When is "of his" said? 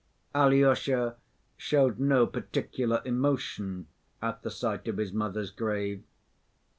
4.87-5.13